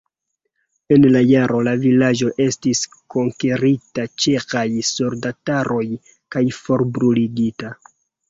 En 0.93 1.03
la 1.15 1.19
jaro 1.31 1.59
la 1.67 1.73
vilaĝo 1.81 2.29
estis 2.45 2.81
konkerita 3.15 4.07
ĉeĥaj 4.23 4.63
soldataroj 4.89 5.85
kaj 6.37 6.45
forbruligita. 6.63 7.71